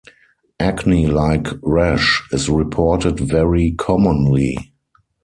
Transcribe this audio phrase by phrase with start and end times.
[0.59, 4.57] Acne-like rash is reported very commonly.